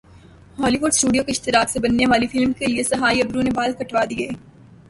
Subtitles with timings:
[0.57, 4.27] Holi would studio کے اشتراک سے بننے والی فلم کیلئے سہائی ابڑو نے بال کٹوادیے